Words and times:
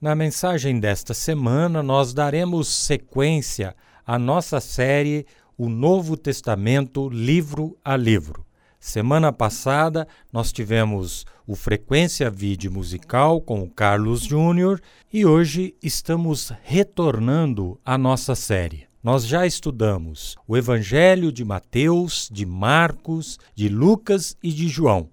Na 0.00 0.14
mensagem 0.14 0.78
desta 0.78 1.12
semana, 1.12 1.82
nós 1.82 2.14
daremos 2.14 2.68
sequência 2.68 3.74
à 4.06 4.16
nossa 4.16 4.60
série 4.60 5.26
O 5.56 5.68
Novo 5.68 6.16
Testamento, 6.16 7.08
livro 7.08 7.76
a 7.84 7.96
livro. 7.96 8.46
Semana 8.78 9.32
passada, 9.32 10.06
nós 10.32 10.52
tivemos 10.52 11.26
o 11.48 11.56
Frequência 11.56 12.30
Vídeo 12.30 12.70
Musical 12.70 13.40
com 13.40 13.60
o 13.60 13.68
Carlos 13.68 14.22
Júnior 14.22 14.80
e 15.12 15.26
hoje 15.26 15.74
estamos 15.82 16.52
retornando 16.62 17.76
à 17.84 17.98
nossa 17.98 18.36
série. 18.36 18.86
Nós 19.02 19.26
já 19.26 19.48
estudamos 19.48 20.36
o 20.46 20.56
Evangelho 20.56 21.32
de 21.32 21.44
Mateus, 21.44 22.28
de 22.30 22.46
Marcos, 22.46 23.36
de 23.52 23.68
Lucas 23.68 24.36
e 24.40 24.52
de 24.52 24.68
João. 24.68 25.10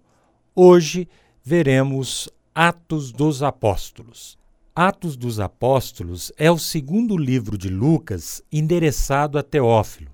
Hoje 0.56 1.10
veremos 1.44 2.30
Atos 2.54 3.12
dos 3.12 3.42
Apóstolos. 3.42 4.45
Atos 4.78 5.16
dos 5.16 5.40
Apóstolos 5.40 6.34
é 6.36 6.52
o 6.52 6.58
segundo 6.58 7.16
livro 7.16 7.58
de 7.58 7.70
Lucas 7.70 8.44
endereçado 8.52 9.40
a 9.40 9.42
Teófilo. 9.42 10.14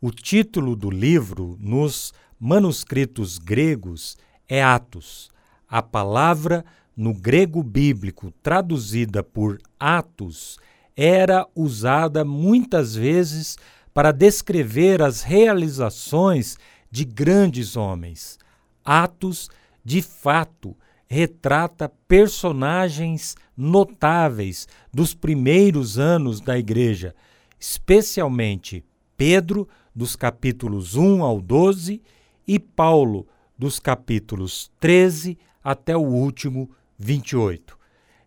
O 0.00 0.12
título 0.12 0.76
do 0.76 0.88
livro, 0.88 1.56
nos 1.58 2.14
manuscritos 2.38 3.36
gregos, 3.36 4.16
é 4.48 4.62
Atos. 4.62 5.28
A 5.68 5.82
palavra, 5.82 6.64
no 6.96 7.12
grego 7.12 7.64
bíblico 7.64 8.32
traduzida 8.44 9.24
por 9.24 9.58
Atos, 9.76 10.56
era 10.96 11.44
usada 11.52 12.24
muitas 12.24 12.94
vezes 12.94 13.58
para 13.92 14.12
descrever 14.12 15.02
as 15.02 15.22
realizações 15.22 16.56
de 16.88 17.04
grandes 17.04 17.76
homens. 17.76 18.38
Atos, 18.84 19.50
de 19.84 20.00
fato, 20.00 20.76
retrata 21.08 21.88
personagens 22.08 23.36
notáveis 23.56 24.66
dos 24.92 25.14
primeiros 25.14 25.98
anos 25.98 26.40
da 26.40 26.58
igreja, 26.58 27.14
especialmente 27.58 28.84
Pedro, 29.16 29.68
dos 29.94 30.14
capítulos 30.14 30.94
1 30.94 31.22
ao 31.22 31.40
12, 31.40 32.02
e 32.46 32.58
Paulo, 32.58 33.26
dos 33.58 33.80
capítulos 33.80 34.70
13 34.78 35.38
até 35.64 35.96
o 35.96 36.02
último 36.02 36.70
28. 36.98 37.76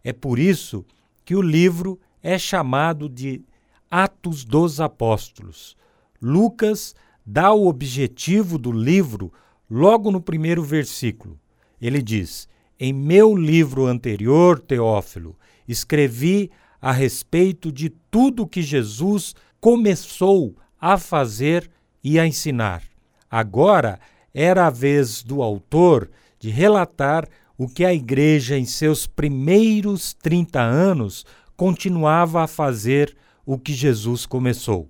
É 0.03 0.11
por 0.11 0.39
isso 0.39 0.85
que 1.23 1.35
o 1.35 1.41
livro 1.41 1.99
é 2.23 2.37
chamado 2.37 3.07
de 3.07 3.41
Atos 3.89 4.43
dos 4.43 4.81
Apóstolos. 4.81 5.77
Lucas 6.21 6.95
dá 7.25 7.53
o 7.53 7.67
objetivo 7.67 8.57
do 8.57 8.71
livro 8.71 9.31
logo 9.69 10.11
no 10.11 10.19
primeiro 10.19 10.63
versículo. 10.63 11.39
Ele 11.79 12.01
diz: 12.01 12.47
em 12.79 12.93
meu 12.93 13.35
livro 13.35 13.85
anterior, 13.85 14.59
Teófilo, 14.59 15.35
escrevi 15.67 16.49
a 16.81 16.91
respeito 16.91 17.71
de 17.71 17.89
tudo 17.89 18.47
que 18.47 18.61
Jesus 18.61 19.35
começou 19.59 20.55
a 20.79 20.97
fazer 20.97 21.69
e 22.01 22.17
a 22.17 22.25
ensinar. 22.25 22.83
Agora 23.29 23.99
era 24.33 24.67
a 24.67 24.69
vez 24.69 25.21
do 25.21 25.41
autor 25.41 26.09
de 26.39 26.49
relatar 26.49 27.27
o 27.57 27.67
que 27.67 27.83
a 27.83 27.93
igreja, 27.93 28.57
em 28.57 28.63
seus 28.63 29.05
primeiros 29.05 30.13
30 30.13 30.61
anos, 30.61 31.25
continuava 31.57 32.43
a 32.43 32.47
fazer 32.47 33.13
o 33.45 33.57
que 33.57 33.73
Jesus 33.73 34.25
começou. 34.25 34.89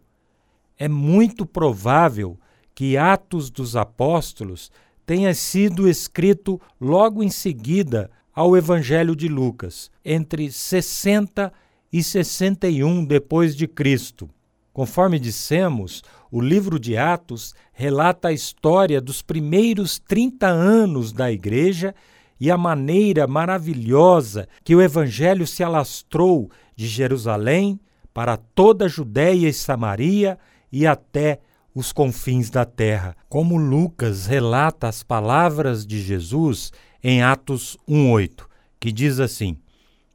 É 0.78 0.88
muito 0.88 1.46
provável 1.46 2.40
que 2.76 2.96
Atos 2.96 3.50
dos 3.50 3.76
Apóstolos 3.76 4.72
tenha 5.10 5.34
sido 5.34 5.90
escrito 5.90 6.62
logo 6.80 7.24
em 7.24 7.32
seguida 7.32 8.12
ao 8.32 8.56
Evangelho 8.56 9.16
de 9.16 9.28
Lucas, 9.28 9.90
entre 10.06 10.52
60 10.52 11.52
e 11.92 12.04
61 12.04 13.04
depois 13.06 13.56
de 13.56 13.68
Cristo. 13.68 14.30
Conforme 14.72 15.18
dissemos, 15.18 16.04
o 16.32 16.40
livro 16.40 16.80
de 16.80 16.96
Atos 16.96 17.56
relata 17.74 18.28
a 18.28 18.32
história 18.32 19.02
dos 19.02 19.24
primeiros 19.24 19.98
30 19.98 20.46
anos 20.46 21.12
da 21.12 21.32
igreja 21.32 21.96
e 22.40 22.52
a 22.52 22.56
maneira 22.56 23.26
maravilhosa 23.26 24.48
que 24.64 24.76
o 24.76 24.82
evangelho 24.82 25.48
se 25.48 25.64
alastrou 25.64 26.52
de 26.76 26.86
Jerusalém 26.86 27.80
para 28.14 28.38
toda 28.38 28.86
a 28.86 28.88
Judéia 28.88 29.50
e 29.50 29.54
Samaria 29.54 30.38
e 30.72 30.86
até 30.86 31.40
os 31.74 31.92
confins 31.92 32.50
da 32.50 32.66
terra, 32.66 33.16
como 33.28 33.58
Lucas 33.58 34.26
relata 34.26 34.88
as 34.88 35.04
palavras 35.04 35.86
de 35.86 36.02
Jesus 36.02 36.72
em 37.04 37.22
Atos 37.22 37.78
1:8, 37.88 38.48
que 38.80 38.92
diz 38.92 39.20
assim: 39.20 39.58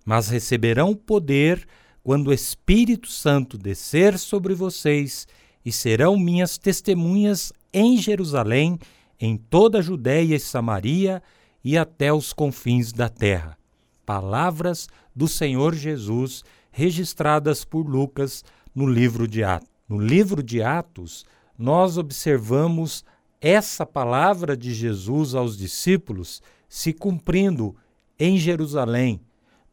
Mas 0.05 0.29
receberão 0.29 0.95
poder 0.95 1.67
quando 2.03 2.29
o 2.29 2.33
Espírito 2.33 3.09
Santo 3.09 3.57
descer 3.57 4.19
sobre 4.19 4.55
vocês, 4.55 5.27
e 5.65 5.73
serão 5.73 6.19
minhas 6.19 6.59
testemunhas 6.59 7.53
em 7.73 7.97
Jerusalém, 7.97 8.79
em 9.19 9.37
toda 9.37 9.79
a 9.79 9.83
Judéia 9.83 10.37
e 10.37 10.41
Samaria 10.41 11.23
e 11.65 11.79
até 11.79 12.13
os 12.13 12.33
confins 12.33 12.93
da 12.93 13.09
terra. 13.09 13.57
Palavras 14.05 14.87
do 15.17 15.27
Senhor 15.27 15.75
Jesus 15.75 16.45
registradas 16.71 17.65
por 17.65 17.89
Lucas 17.89 18.45
no 18.75 18.87
livro 18.87 19.27
de 19.27 19.43
Atos. 19.43 19.69
No 19.89 19.99
livro 19.99 20.43
de 20.43 20.63
Atos, 20.63 21.25
nós 21.59 21.99
observamos 21.99 23.05
essa 23.41 23.85
palavra 23.85 24.57
de 24.57 24.73
Jesus 24.73 25.35
aos 25.35 25.57
discípulos 25.57 26.43
se 26.69 26.93
cumprindo 26.93 27.77
em 28.19 28.39
Jerusalém. 28.39 29.21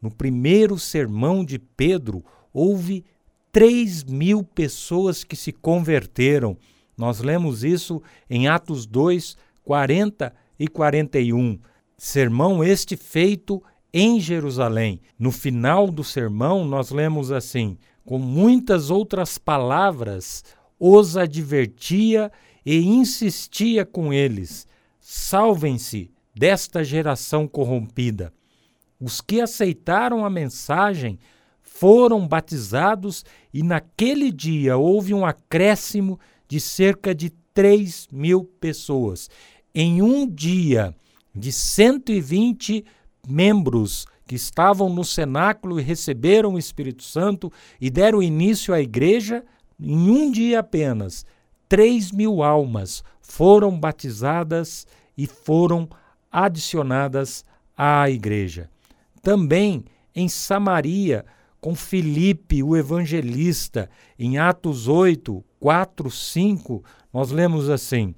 No 0.02 0.12
primeiro 0.12 0.78
sermão 0.78 1.44
de 1.46 1.58
Pedro, 1.58 2.24
houve 2.54 3.06
3 3.52 4.04
mil 4.04 4.44
pessoas 4.44 5.24
que 5.24 5.36
se 5.36 5.52
converteram. 5.52 6.58
Nós 6.98 7.20
lemos 7.20 7.64
isso 7.64 8.02
em 8.30 8.48
Atos 8.48 8.86
2, 8.86 9.38
40 9.64 10.34
e 10.60 10.68
41. 10.68 11.60
Sermão 11.98 12.64
este 12.64 12.98
feito 12.98 13.62
em 13.94 14.20
Jerusalém. 14.20 15.02
No 15.18 15.32
final 15.32 15.90
do 15.90 16.04
sermão, 16.04 16.66
nós 16.66 16.92
lemos 16.92 17.32
assim: 17.32 17.78
com 18.06 18.18
muitas 18.18 18.90
outras 18.90 19.38
palavras, 19.38 20.44
os 20.84 21.16
advertia 21.16 22.32
e 22.66 22.80
insistia 22.80 23.86
com 23.86 24.12
eles: 24.12 24.68
salvem-se 25.00 26.10
desta 26.36 26.84
geração 26.84 27.48
corrompida. 27.48 28.34
Os 29.00 29.22
que 29.22 29.40
aceitaram 29.40 30.26
a 30.26 30.30
mensagem 30.30 31.20
foram 31.62 32.28
batizados 32.28 33.24
e 33.54 33.62
naquele 33.62 34.32
dia 34.32 34.76
houve 34.76 35.14
um 35.14 35.24
acréscimo 35.24 36.20
de 36.48 36.60
cerca 36.60 37.14
de 37.14 37.30
3 37.54 38.08
mil 38.12 38.44
pessoas. 38.44 39.30
Em 39.74 40.02
um 40.02 40.28
dia, 40.28 40.96
de 41.34 41.52
120 41.52 42.84
membros 43.28 44.06
que 44.26 44.36
estavam 44.36 44.90
no 44.90 45.04
cenáculo 45.04 45.80
e 45.80 45.84
receberam 45.84 46.54
o 46.54 46.60
Espírito 46.60 47.04
Santo 47.04 47.52
e 47.80 47.90
deram 47.90 48.22
início 48.22 48.74
à 48.74 48.82
igreja, 48.82 49.44
em 49.82 50.10
um 50.10 50.30
dia 50.30 50.60
apenas, 50.60 51.26
3 51.68 52.12
mil 52.12 52.44
almas 52.44 53.04
foram 53.20 53.80
batizadas 53.80 54.86
e 55.18 55.26
foram 55.26 55.90
adicionadas 56.32 57.44
à 57.76 58.10
igreja. 58.10 58.70
Também 59.22 59.84
em 60.16 60.28
Samaria, 60.30 61.26
com 61.60 61.76
Filipe, 61.76 62.62
o 62.62 62.76
evangelista, 62.76 63.90
em 64.18 64.38
Atos 64.38 64.88
8, 64.88 65.44
4, 65.60 66.12
5, 66.12 66.84
nós 67.14 67.32
lemos 67.32 67.70
assim: 67.70 68.14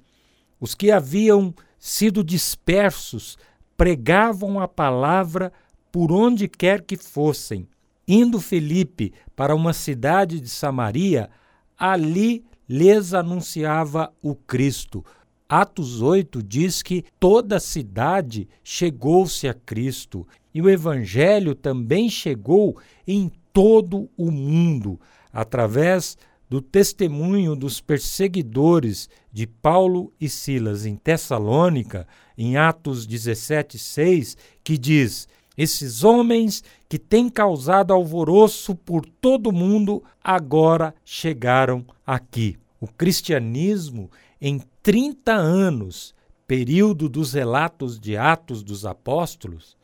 Os 0.60 0.74
que 0.76 0.92
haviam 0.92 1.54
sido 1.78 2.24
dispersos 2.24 3.38
pregavam 3.78 4.60
a 4.60 4.68
palavra 4.68 5.52
por 5.92 6.12
onde 6.12 6.48
quer 6.48 6.82
que 6.82 6.98
fossem. 6.98 7.68
Indo 8.08 8.40
Filipe 8.40 9.14
para 9.36 9.56
uma 9.56 9.74
cidade 9.74 10.40
de 10.40 10.50
Samaria, 10.50 11.30
ali 11.78 12.44
lhes 12.68 13.14
anunciava 13.14 14.14
o 14.22 14.36
Cristo. 14.36 15.04
Atos 15.48 16.02
8 16.02 16.42
diz 16.42 16.82
que 16.82 17.04
toda 17.20 17.58
a 17.58 17.60
cidade 17.60 18.48
chegou-se 18.64 19.48
a 19.48 19.54
Cristo 19.54 20.28
e 20.54 20.62
o 20.62 20.70
Evangelho 20.70 21.54
também 21.54 22.10
chegou 22.10 22.78
em 23.06 23.32
todo 23.52 24.10
o 24.18 24.32
mundo, 24.32 25.00
através 25.32 26.18
do 26.50 26.62
testemunho 26.62 27.56
dos 27.56 27.82
perseguidores 27.82 29.10
de 29.32 29.48
Paulo 29.48 30.14
e 30.20 30.30
Silas 30.30 30.86
em 30.86 30.96
Tessalônica, 30.96 32.08
em 32.38 32.58
Atos 32.58 33.06
17, 33.06 33.78
6, 33.80 34.38
que 34.64 34.78
diz: 34.78 35.28
esses 35.58 36.04
homens 36.04 36.64
que 36.90 36.98
têm 36.98 37.30
causado 37.30 37.94
alvoroço 37.94 38.76
por 38.76 39.06
todo 39.06 39.48
o 39.48 39.54
mundo 39.54 40.04
agora 40.24 40.94
chegaram 41.06 41.86
aqui. 42.06 42.58
O 42.80 42.88
cristianismo, 42.88 44.10
em 44.42 44.62
30 44.82 45.32
anos, 45.34 46.14
período 46.48 47.08
dos 47.08 47.34
relatos 47.34 48.00
de 48.00 48.18
Atos 48.18 48.64
dos 48.64 48.86
Apóstolos, 48.86 49.78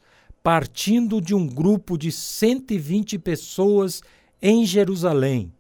partindo 0.44 1.22
de 1.22 1.36
um 1.36 1.48
grupo 1.48 1.98
de 1.98 2.12
120 2.12 3.20
pessoas 3.20 4.02
em 4.42 4.66
Jerusalém, 4.66 5.54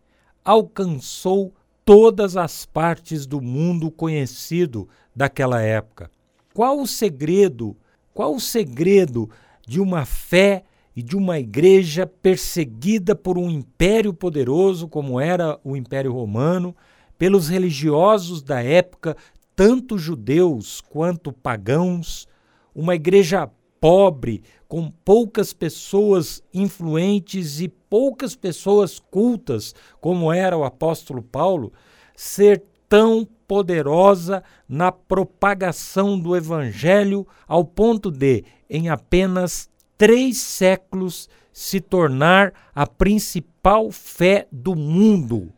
alcançou 0.43 1.53
todas 1.85 2.35
as 2.35 2.65
partes 2.65 3.25
do 3.25 3.41
mundo 3.41 3.91
conhecido 3.91 4.87
daquela 5.15 5.61
época. 5.61 6.09
Qual 6.53 6.79
o 6.79 6.87
segredo? 6.87 7.75
Qual 8.13 8.35
o 8.35 8.39
segredo 8.39 9.29
de 9.69 9.79
uma 9.79 10.03
fé 10.03 10.63
e 10.95 11.03
de 11.03 11.15
uma 11.15 11.37
igreja 11.37 12.07
perseguida 12.07 13.13
por 13.13 13.37
um 13.37 13.47
império 13.47 14.11
poderoso 14.11 14.87
como 14.87 15.19
era 15.19 15.59
o 15.63 15.77
Império 15.77 16.11
Romano, 16.11 16.75
pelos 17.19 17.49
religiosos 17.49 18.41
da 18.41 18.63
época, 18.63 19.15
tanto 19.55 19.95
judeus 19.95 20.81
quanto 20.81 21.31
pagãos, 21.31 22.27
uma 22.73 22.95
igreja 22.95 23.47
pobre, 23.79 24.41
com 24.67 24.89
poucas 24.89 25.53
pessoas 25.53 26.41
influentes 26.51 27.61
e 27.61 27.67
poucas 27.67 28.35
pessoas 28.35 28.97
cultas, 28.97 29.75
como 30.01 30.33
era 30.33 30.57
o 30.57 30.63
apóstolo 30.63 31.21
Paulo, 31.21 31.71
ser 32.15 32.63
tão 32.89 33.27
poderosa 33.49 34.43
na 34.67 34.91
propagação 34.91 36.19
do 36.19 36.37
evangelho 36.37 37.25
ao 37.47 37.65
ponto 37.65 38.11
de, 38.11 38.43
em 38.69 38.89
apenas 38.89 39.67
três 39.97 40.37
séculos, 40.37 41.27
se 41.51 41.81
tornar 41.81 42.53
a 42.75 42.85
principal 42.85 43.89
fé 43.89 44.47
do 44.51 44.75
mundo, 44.75 45.51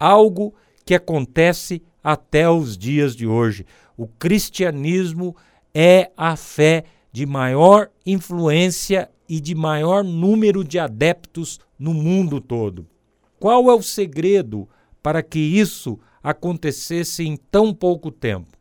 algo 0.00 0.54
que 0.86 0.94
acontece 0.94 1.82
até 2.02 2.48
os 2.48 2.78
dias 2.78 3.14
de 3.14 3.26
hoje. 3.26 3.66
O 3.94 4.06
cristianismo 4.06 5.36
é 5.74 6.10
a 6.16 6.36
fé 6.36 6.84
de 7.12 7.26
maior 7.26 7.90
influência 8.06 9.10
e 9.28 9.38
de 9.38 9.54
maior 9.54 10.02
número 10.02 10.64
de 10.64 10.78
adeptos 10.78 11.60
no 11.78 11.92
mundo 11.92 12.40
todo. 12.40 12.86
Qual 13.38 13.70
é 13.70 13.74
o 13.74 13.82
segredo 13.82 14.66
para 15.02 15.22
que 15.22 15.38
isso 15.38 16.00
acontecesse 16.24 17.22
em 17.22 17.36
tão 17.36 17.74
pouco 17.74 18.10
tempo? 18.10 18.56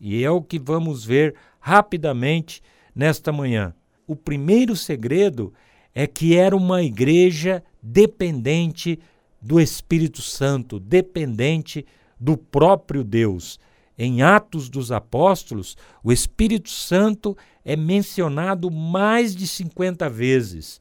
E 0.00 0.24
é 0.24 0.30
o 0.30 0.42
que 0.42 0.58
vamos 0.58 1.04
ver 1.04 1.36
rapidamente 1.60 2.60
nesta 2.94 3.32
manhã. 3.32 3.72
O 4.06 4.16
primeiro 4.16 4.74
segredo 4.74 5.54
é 5.94 6.06
que 6.06 6.36
era 6.36 6.56
uma 6.56 6.82
igreja 6.82 7.62
dependente 7.80 8.98
do 9.40 9.60
Espírito 9.60 10.20
Santo, 10.20 10.80
dependente 10.80 11.86
do 12.18 12.36
próprio 12.36 13.04
Deus. 13.04 13.58
Em 13.96 14.22
Atos 14.22 14.68
dos 14.68 14.90
Apóstolos, 14.90 15.76
o 16.02 16.10
Espírito 16.10 16.68
Santo 16.68 17.36
é 17.64 17.76
mencionado 17.76 18.70
mais 18.70 19.36
de 19.36 19.46
50 19.46 20.10
vezes. 20.10 20.80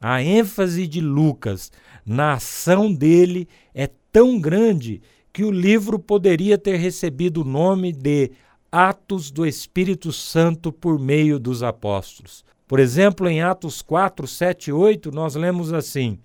A 0.00 0.22
ênfase 0.22 0.86
de 0.86 1.00
Lucas 1.00 1.72
na 2.06 2.34
ação 2.34 2.92
dele 2.92 3.48
é 3.74 3.88
tão 4.12 4.38
grande 4.38 5.02
que 5.34 5.44
o 5.44 5.50
livro 5.50 5.98
poderia 5.98 6.56
ter 6.56 6.76
recebido 6.76 7.42
o 7.42 7.44
nome 7.44 7.92
de 7.92 8.30
Atos 8.70 9.32
do 9.32 9.44
Espírito 9.44 10.12
Santo 10.12 10.72
por 10.72 10.96
meio 10.96 11.40
dos 11.40 11.60
apóstolos. 11.60 12.44
Por 12.68 12.78
exemplo, 12.78 13.28
em 13.28 13.42
Atos 13.42 13.82
4, 13.82 14.28
7 14.28 14.68
e 14.68 14.72
8, 14.72 15.10
nós 15.10 15.34
lemos 15.34 15.72
assim: 15.72 16.20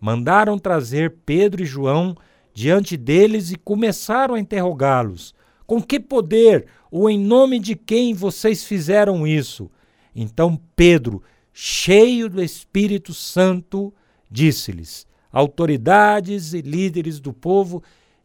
Mandaram 0.00 0.56
trazer 0.56 1.16
Pedro 1.26 1.64
e 1.64 1.66
João 1.66 2.16
diante 2.54 2.96
deles 2.96 3.50
e 3.50 3.56
começaram 3.56 4.36
a 4.36 4.40
interrogá-los. 4.40 5.34
Com 5.66 5.82
que 5.82 5.98
poder 5.98 6.66
ou 6.92 7.10
em 7.10 7.18
nome 7.18 7.58
de 7.58 7.74
quem 7.74 8.14
vocês 8.14 8.62
fizeram 8.62 9.26
isso? 9.26 9.68
Então 10.14 10.60
Pedro, 10.76 11.24
cheio 11.52 12.28
do 12.28 12.40
Espírito 12.40 13.12
Santo, 13.12 13.92
disse-lhes: 14.30 15.08
autoridades 15.32 16.54
e 16.54 16.60
líderes 16.60 17.18
do 17.18 17.32
povo, 17.32 17.82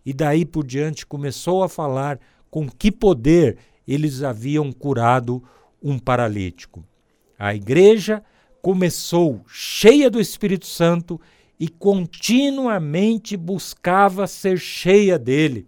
e 0.10 0.14
daí 0.14 0.46
por 0.46 0.66
diante 0.66 1.06
começou 1.06 1.62
a 1.62 1.70
falar 1.70 2.20
com 2.50 2.68
que 2.68 2.92
poder 2.92 3.58
eles 3.88 4.24
haviam 4.24 4.72
curado 4.72 5.44
um 5.82 6.00
paralítico. 6.00 6.84
A 7.38 7.54
igreja 7.54 8.24
começou 8.62 9.42
cheia 9.48 10.10
do 10.10 10.20
Espírito 10.20 10.66
Santo 10.66 11.22
e 11.60 11.68
continuamente 11.68 13.38
buscava 13.38 14.26
ser 14.26 14.58
cheia 14.58 15.20
dele 15.20 15.68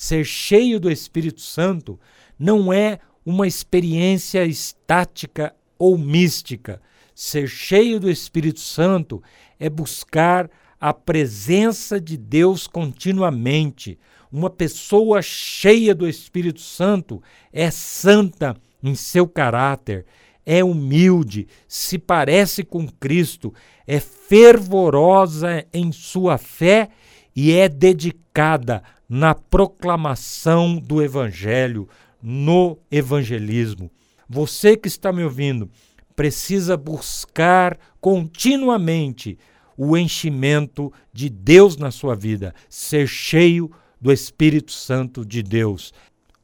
ser 0.00 0.24
cheio 0.24 0.80
do 0.80 0.90
Espírito 0.90 1.42
Santo 1.42 2.00
não 2.38 2.72
é 2.72 3.00
uma 3.22 3.46
experiência 3.46 4.46
estática 4.46 5.54
ou 5.78 5.98
mística. 5.98 6.80
Ser 7.14 7.46
cheio 7.46 8.00
do 8.00 8.10
Espírito 8.10 8.60
Santo 8.60 9.22
é 9.58 9.68
buscar 9.68 10.48
a 10.80 10.94
presença 10.94 12.00
de 12.00 12.16
Deus 12.16 12.66
continuamente. 12.66 13.98
Uma 14.32 14.48
pessoa 14.48 15.20
cheia 15.20 15.94
do 15.94 16.08
Espírito 16.08 16.60
Santo 16.60 17.22
é 17.52 17.70
santa 17.70 18.56
em 18.82 18.94
seu 18.94 19.28
caráter, 19.28 20.06
é 20.46 20.64
humilde, 20.64 21.46
se 21.68 21.98
parece 21.98 22.64
com 22.64 22.88
Cristo, 22.88 23.52
é 23.86 24.00
fervorosa 24.00 25.66
em 25.72 25.92
sua 25.92 26.38
fé 26.38 26.88
e 27.36 27.52
é 27.52 27.68
dedicada 27.68 28.82
na 29.08 29.34
proclamação 29.34 30.76
do 30.76 31.02
Evangelho, 31.02 31.88
no 32.22 32.78
evangelismo. 32.90 33.90
Você 34.28 34.76
que 34.76 34.88
está 34.88 35.12
me 35.12 35.24
ouvindo 35.24 35.70
precisa 36.14 36.76
buscar 36.76 37.78
continuamente 38.00 39.38
o 39.82 39.96
enchimento 39.96 40.92
de 41.10 41.30
Deus 41.30 41.78
na 41.78 41.90
sua 41.90 42.14
vida, 42.14 42.54
ser 42.68 43.08
cheio 43.08 43.70
do 43.98 44.12
Espírito 44.12 44.72
Santo 44.72 45.24
de 45.24 45.42
Deus. 45.42 45.94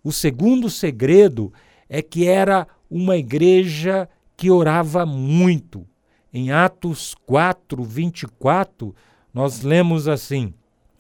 O 0.03 0.11
segundo 0.11 0.71
segredo 0.71 1.53
é 1.87 2.01
que 2.01 2.27
era 2.27 2.67
uma 2.91 3.15
igreja 3.19 4.09
que 4.39 4.51
orava 4.51 5.05
muito. 5.05 5.87
Em 6.33 6.51
Atos 6.51 7.15
4, 7.27 7.85
24, 7.85 8.95
nós 9.35 9.61
lemos 9.61 10.09
assim: 10.09 10.55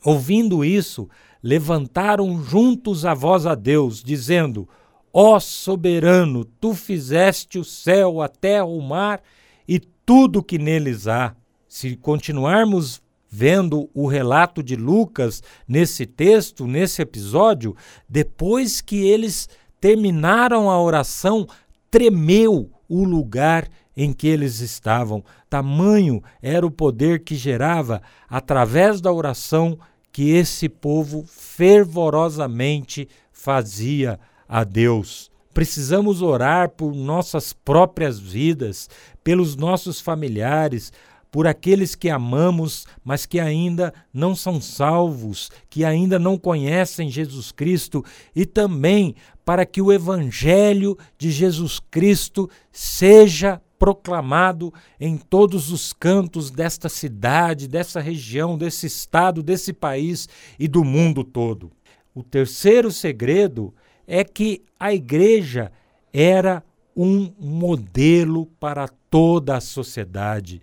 Ouvindo 0.05 0.63
isso, 0.63 1.09
levantaram 1.43 2.45
juntos 2.45 3.07
a 3.07 3.15
voz 3.15 3.47
a 3.47 3.55
Deus, 3.55 4.03
dizendo: 4.03 4.69
Ó 5.11 5.41
soberano, 5.41 6.45
tu 6.45 6.75
fizeste 6.75 7.59
o 7.59 7.65
céu, 7.65 8.21
a 8.21 8.29
terra, 8.29 8.67
o 8.67 8.83
mar 8.83 9.23
e 9.67 9.81
tudo 9.81 10.43
que 10.43 10.59
neles 10.59 11.09
há. 11.09 11.35
Se 11.79 11.95
continuarmos 11.95 13.03
vendo 13.29 13.91
o 13.93 14.07
relato 14.07 14.63
de 14.63 14.77
Lucas 14.77 15.43
nesse 15.69 16.07
texto, 16.07 16.67
nesse 16.67 17.03
episódio, 17.03 17.77
depois 18.09 18.81
que 18.81 19.07
eles 19.07 19.47
terminaram 19.79 20.71
a 20.71 20.81
oração, 20.81 21.47
tremeu 21.91 22.71
o 22.89 23.05
lugar 23.05 23.69
em 23.95 24.15
que 24.15 24.27
eles 24.27 24.61
estavam. 24.61 25.23
Tamanho 25.51 26.23
era 26.41 26.67
o 26.67 26.71
poder 26.71 27.23
que 27.23 27.35
gerava 27.35 28.01
através 28.27 29.03
da 29.03 29.13
oração 29.13 29.79
que 30.11 30.31
esse 30.31 30.71
povo 30.71 31.27
fervorosamente 31.29 33.07
fazia 33.31 34.19
a 34.49 34.65
Deus. 34.65 35.31
Precisamos 35.53 36.23
orar 36.23 36.71
por 36.71 36.95
nossas 36.95 37.53
próprias 37.53 38.19
vidas, 38.19 38.89
pelos 39.23 39.57
nossos 39.57 40.01
familiares, 40.01 40.91
por 41.37 41.47
aqueles 41.47 41.95
que 41.95 42.09
amamos, 42.09 42.87
mas 43.05 43.27
que 43.27 43.39
ainda 43.39 43.93
não 44.11 44.35
são 44.35 44.59
salvos, 44.59 45.51
que 45.69 45.85
ainda 45.85 46.19
não 46.19 46.39
conhecem 46.39 47.11
Jesus 47.11 47.53
Cristo, 47.53 48.03
e 48.35 48.47
também 48.47 49.15
para 49.45 49.67
que 49.67 49.83
o 49.83 49.93
Evangelho 49.93 50.97
de 51.19 51.31
Jesus 51.31 51.79
Cristo 51.91 52.49
seja 52.73 53.61
proclamado 53.79 54.73
em 54.99 55.19
todos 55.19 55.71
os 55.71 55.93
cantos 55.93 56.51
desta 56.51 56.89
cidade, 56.89 57.69
dessa 57.69 58.01
região, 58.01 58.57
desse 58.57 58.87
estado, 58.87 59.43
desse 59.43 59.75
país 59.75 60.27
e 60.59 60.67
do 60.67 60.83
mundo 60.83 61.23
todo. 61.23 61.71
O 62.15 62.23
terceiro 62.23 62.91
segredo 62.91 63.75
é 64.07 64.25
que 64.25 64.65
a 64.81 64.95
igreja 64.95 65.71
era 66.15 66.65
um 66.97 67.31
modelo 67.39 68.47
para 68.59 68.89
toda 69.11 69.59
a 69.59 69.61
sociedade. 69.61 70.63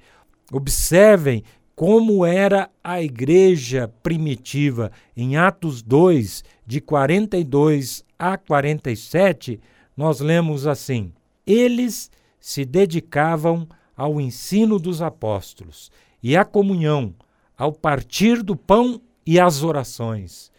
Observem 0.53 1.43
como 1.75 2.23
era 2.23 2.69
a 2.83 3.01
igreja 3.01 3.91
primitiva. 4.03 4.91
Em 5.17 5.35
Atos 5.35 5.81
2, 5.81 6.43
de 6.63 6.79
42 6.79 8.05
a 8.19 8.37
47, 8.37 9.59
nós 9.97 10.19
lemos 10.19 10.67
assim: 10.67 11.11
Eles 11.45 12.11
se 12.39 12.63
dedicavam 12.65 13.67
ao 13.97 14.21
ensino 14.21 14.77
dos 14.77 15.01
apóstolos 15.01 15.91
e 16.21 16.37
à 16.37 16.45
comunhão, 16.45 17.15
ao 17.57 17.73
partir 17.73 18.43
do 18.43 18.55
pão 18.55 19.01
e 19.25 19.39
às 19.39 19.63
orações. 19.63 20.51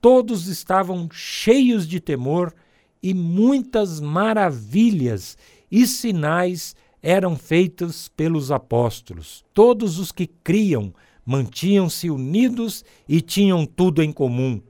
Todos 0.00 0.46
estavam 0.46 1.08
cheios 1.10 1.88
de 1.88 1.98
temor 1.98 2.54
e 3.02 3.12
muitas 3.12 3.98
maravilhas 3.98 5.36
e 5.68 5.88
sinais 5.88 6.76
eram 7.02 7.36
feitas 7.36 8.08
pelos 8.08 8.50
apóstolos. 8.50 9.44
Todos 9.54 9.98
os 9.98 10.12
que 10.12 10.26
criam 10.26 10.92
mantinham-se 11.24 12.10
unidos 12.10 12.84
e 13.08 13.20
tinham 13.20 13.64
tudo 13.64 14.02
em 14.02 14.12
comum. 14.12 14.60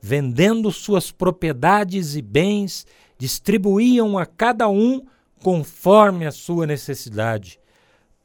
Vendendo 0.00 0.70
suas 0.70 1.10
propriedades 1.10 2.16
e 2.16 2.22
bens, 2.22 2.86
distribuíam 3.18 4.18
a 4.18 4.26
cada 4.26 4.68
um 4.68 5.02
conforme 5.42 6.26
a 6.26 6.32
sua 6.32 6.66
necessidade. 6.66 7.58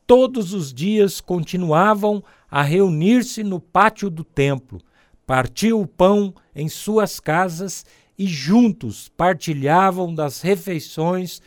Todos 0.06 0.54
os 0.54 0.74
dias 0.74 1.22
continuavam 1.22 2.24
a 2.50 2.62
reunir-se 2.62 3.44
no 3.44 3.60
pátio 3.60 4.10
do 4.10 4.24
templo, 4.24 4.82
partiam 5.26 5.80
o 5.80 5.88
pão 5.88 6.34
em 6.54 6.68
suas 6.68 7.20
casas 7.20 7.86
e 8.18 8.28
juntos 8.28 9.10
partilhavam 9.10 10.14
das 10.14 10.42
refeições 10.42 11.42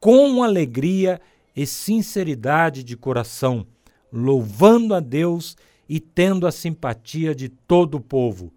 com 0.00 0.42
alegria 0.42 1.20
sinceridade 1.66 2.84
de 2.84 2.96
coração, 2.96 3.66
louvando 4.12 4.94
a 4.94 5.00
Deus 5.00 5.56
e 5.88 5.98
tendo 6.00 6.46
a 6.46 6.52
simpatia 6.52 7.34
de 7.34 7.48
todo 7.48 7.96
o 7.96 8.00
povo. 8.00 8.52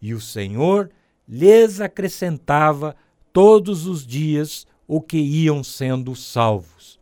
E 0.00 0.14
o 0.14 0.20
Senhor 0.20 0.90
lhes 1.28 1.80
acrescentava 1.80 2.94
todos 3.32 3.86
os 3.86 4.06
dias 4.06 4.66
o 4.86 5.00
que 5.00 5.18
iam 5.18 5.64
sendo 5.64 6.14
salvos. 6.14 6.98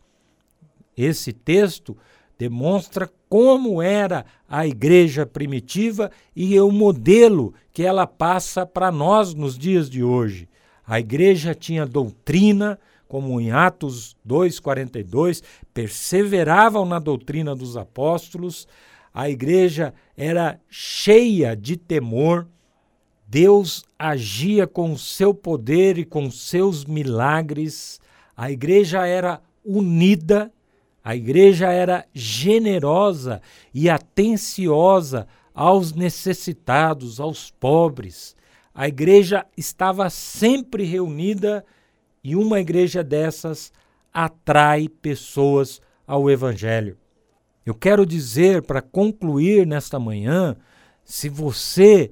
Esse 0.96 1.32
texto 1.32 1.96
demonstra 2.38 3.10
como 3.28 3.82
era 3.82 4.24
a 4.48 4.66
igreja 4.66 5.26
primitiva 5.26 6.10
e 6.34 6.58
o 6.58 6.70
modelo 6.70 7.52
que 7.72 7.82
ela 7.82 8.06
passa 8.06 8.64
para 8.64 8.90
nós 8.90 9.34
nos 9.34 9.58
dias 9.58 9.90
de 9.90 10.02
hoje. 10.02 10.48
A 10.86 11.00
igreja 11.00 11.54
tinha 11.54 11.86
doutrina, 11.86 12.78
como 13.08 13.40
em 13.40 13.50
Atos 13.50 14.16
2:42, 14.24 15.42
perseveravam 15.72 16.84
na 16.84 16.98
doutrina 16.98 17.54
dos 17.54 17.76
apóstolos. 17.76 18.66
A 19.12 19.30
igreja 19.30 19.94
era 20.16 20.58
cheia 20.68 21.56
de 21.56 21.76
temor. 21.76 22.48
Deus 23.26 23.84
agia 23.98 24.66
com 24.66 24.92
o 24.92 24.98
seu 24.98 25.32
poder 25.32 25.98
e 25.98 26.04
com 26.04 26.30
seus 26.30 26.84
milagres. 26.84 28.00
A 28.36 28.50
igreja 28.50 29.06
era 29.06 29.40
unida, 29.64 30.52
a 31.02 31.14
igreja 31.14 31.70
era 31.70 32.06
generosa 32.12 33.40
e 33.72 33.88
atenciosa 33.88 35.26
aos 35.54 35.92
necessitados, 35.92 37.20
aos 37.20 37.50
pobres. 37.50 38.34
A 38.74 38.88
igreja 38.88 39.46
estava 39.56 40.10
sempre 40.10 40.84
reunida 40.84 41.64
e 42.24 42.34
uma 42.34 42.58
igreja 42.58 43.04
dessas 43.04 43.70
atrai 44.12 44.88
pessoas 44.88 45.80
ao 46.06 46.30
Evangelho. 46.30 46.96
Eu 47.66 47.74
quero 47.74 48.06
dizer, 48.06 48.62
para 48.62 48.80
concluir 48.80 49.66
nesta 49.66 49.98
manhã, 50.00 50.56
se 51.04 51.28
você 51.28 52.10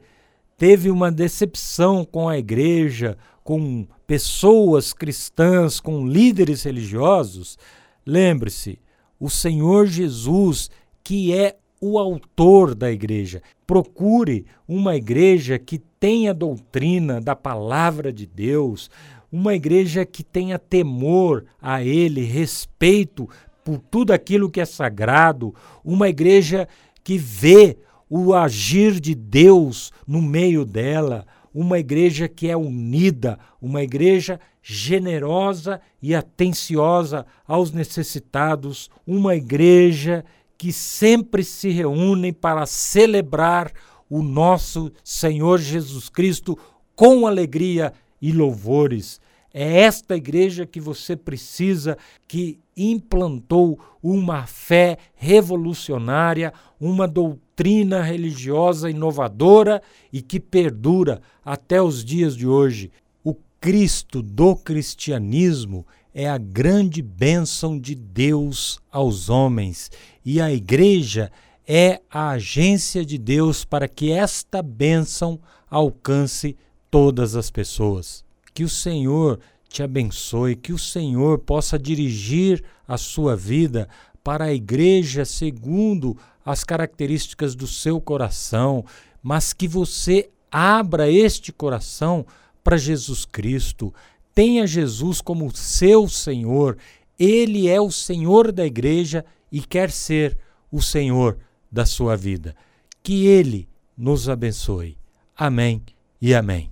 teve 0.57 0.91
uma 0.91 1.11
decepção 1.11 2.05
com 2.05 2.29
a 2.29 2.39
igreja, 2.39 3.17
com 3.43 3.87
pessoas 4.07 4.93
cristãs, 4.93 5.81
com 5.81 6.07
líderes 6.07 6.63
religiosos, 6.63 7.59
lembre-se, 8.07 8.79
o 9.19 9.31
Senhor 9.31 9.87
Jesus, 9.87 10.71
que 11.03 11.35
é 11.35 11.57
o 11.81 11.99
autor 11.99 12.75
da 12.75 12.91
igreja. 12.93 13.43
Procure 13.67 14.47
uma 14.69 14.95
igreja 14.97 15.59
que 15.59 15.79
tenha 15.79 16.33
doutrina 16.33 17.21
da 17.21 17.35
palavra 17.35 18.13
de 18.13 18.27
Deus, 18.27 18.91
uma 19.33 19.55
igreja 19.55 20.05
que 20.05 20.23
tenha 20.23 20.59
temor 20.59 21.47
a 21.61 21.83
Ele, 21.83 22.23
respeito 22.23 23.27
por 23.65 23.79
tudo 23.79 24.13
aquilo 24.13 24.51
que 24.51 24.61
é 24.61 24.65
sagrado, 24.67 25.55
uma 25.83 26.09
igreja 26.09 26.69
que 27.03 27.17
vê 27.17 27.79
o 28.11 28.35
agir 28.35 29.01
de 29.01 29.15
Deus 29.15 29.91
no 30.07 30.21
meio 30.21 30.67
dela, 30.67 31.27
uma 31.55 31.79
igreja 31.79 32.29
que 32.29 32.51
é 32.51 32.57
unida, 32.57 33.39
uma 33.61 33.83
igreja 33.83 34.39
generosa 34.63 35.81
e 36.01 36.15
atenciosa 36.15 37.25
aos 37.47 37.73
necessitados, 37.73 38.91
uma 39.07 39.35
igreja 39.35 40.25
que 40.59 40.73
sempre 40.73 41.43
se 41.43 41.71
reúne 41.71 42.33
para 42.33 42.67
celebrar 42.67 43.73
o 44.09 44.23
nosso 44.23 44.93
Senhor 45.03 45.59
Jesus 45.59 46.09
Cristo 46.09 46.57
com 46.95 47.27
alegria 47.27 47.93
e 48.23 48.33
louvores. 48.33 49.21
É 49.53 49.81
esta 49.81 50.17
igreja 50.17 50.65
que 50.65 50.81
você 50.81 51.15
precisa, 51.15 51.99
que 52.27 52.59
implantou 52.75 53.79
uma 54.03 54.47
fé 54.47 54.97
revolucionária, 55.15 56.55
uma 56.81 57.07
doutrina 57.07 58.01
religiosa 58.01 58.89
inovadora 58.89 59.83
e 60.11 60.23
que 60.23 60.41
perdura 60.41 61.21
até 61.45 61.83
os 61.83 62.03
dias 62.03 62.35
de 62.35 62.47
hoje. 62.47 62.91
O 63.23 63.35
Cristo 63.61 64.23
do 64.23 64.57
cristianismo 64.57 65.87
é 66.15 66.29
a 66.29 66.39
grande 66.39 67.03
bênção 67.03 67.79
de 67.79 67.95
Deus 67.95 68.81
aos 68.91 69.29
homens 69.29 69.91
e 70.25 70.41
a 70.41 70.53
igreja 70.53 71.31
é 71.67 72.01
a 72.11 72.31
agência 72.31 73.05
de 73.05 73.19
Deus 73.19 73.65
para 73.65 73.87
que 73.87 74.11
esta 74.11 74.63
bênção 74.63 75.39
alcance 75.71 76.57
todas 76.93 77.35
as 77.35 77.51
pessoas. 77.51 78.23
Que 78.53 78.63
o 78.63 78.69
Senhor 78.69 79.41
te 79.67 79.83
abençoe, 79.83 80.55
que 80.55 80.75
o 80.75 80.79
Senhor 80.79 81.39
possa 81.39 81.79
dirigir 81.79 82.63
a 82.87 82.99
sua 82.99 83.35
vida 83.35 83.89
para 84.23 84.45
a 84.45 84.53
igreja 84.53 85.25
segundo 85.25 86.15
as 86.45 86.63
características 86.63 87.55
do 87.55 87.67
seu 87.67 87.99
coração, 87.99 88.85
mas 89.23 89.55
que 89.55 89.67
você 89.67 90.29
abra 90.51 91.11
este 91.11 91.51
coração 91.51 92.27
para 92.63 92.77
Jesus 92.77 93.25
Cristo. 93.25 93.95
Tenha 94.35 94.67
Jesus 94.67 95.23
como 95.23 95.55
seu 95.57 96.07
Senhor. 96.07 96.77
Ele 97.19 97.69
é 97.69 97.81
o 97.81 97.91
Senhor 97.91 98.53
da 98.53 98.67
igreja 98.67 99.25
e 99.51 99.63
quer 99.63 99.91
ser 99.91 100.39
o 100.71 100.83
Senhor 100.83 101.39
da 101.71 101.87
sua 101.87 102.17
vida. 102.19 102.55
Que 103.03 103.27
Ele 103.27 103.67
nos 103.97 104.29
abençoe. 104.29 104.99
Amém 105.35 105.83
e 106.21 106.35
amém. 106.35 106.72